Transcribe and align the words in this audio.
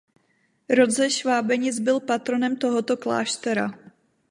Rod 0.69 0.91
ze 0.91 1.09
Švábenic 1.09 1.79
byl 1.79 1.99
patronem 1.99 2.55
tohoto 2.57 2.97
kláštera. 2.97 3.79